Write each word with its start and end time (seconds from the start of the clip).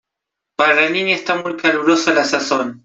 para 0.57 0.73
la 0.73 0.89
Niña 0.89 1.13
está 1.13 1.35
muy 1.35 1.55
calurosa 1.57 2.11
la 2.11 2.23
sazón. 2.25 2.79